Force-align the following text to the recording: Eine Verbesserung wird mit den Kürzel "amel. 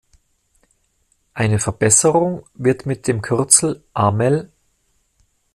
Eine 1.35 1.59
Verbesserung 1.59 2.43
wird 2.55 2.87
mit 2.87 3.05
den 3.07 3.21
Kürzel 3.21 3.83
"amel. 3.93 4.49